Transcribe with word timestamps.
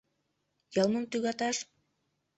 Йылмым 0.73 1.05
тӱгаташ? 1.11 1.57